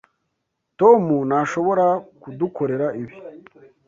Tom 0.79 1.03
ntashobora 1.29 1.85
kudukorera 2.21 2.87
ibi. 3.01 3.15